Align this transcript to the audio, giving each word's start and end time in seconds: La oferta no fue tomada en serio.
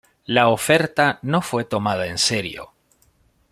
La 0.25 0.47
oferta 0.49 1.19
no 1.21 1.43
fue 1.43 1.63
tomada 1.63 2.07
en 2.07 2.17
serio. 2.17 2.73